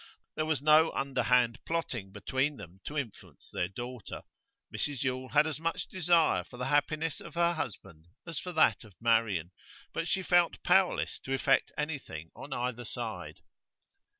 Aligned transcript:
There 0.33 0.47
was 0.47 0.63
no 0.63 0.91
underhand 0.93 1.63
plotting 1.63 2.11
between 2.11 2.57
them 2.57 2.81
to 2.85 2.97
influence 2.97 3.51
their 3.53 3.67
daughter; 3.67 4.23
Mrs 4.75 5.03
Yule 5.03 5.29
had 5.29 5.45
as 5.45 5.59
much 5.59 5.85
desire 5.87 6.43
for 6.43 6.57
the 6.57 6.65
happiness 6.69 7.21
of 7.21 7.35
her 7.35 7.53
husband 7.53 8.07
as 8.25 8.39
for 8.39 8.51
that 8.51 8.83
of 8.83 8.95
Marian, 8.99 9.51
but 9.93 10.07
she 10.07 10.23
felt 10.23 10.63
powerless 10.63 11.19
to 11.19 11.33
effect 11.35 11.71
anything 11.77 12.31
on 12.35 12.51
either 12.51 12.83
side. 12.83 13.41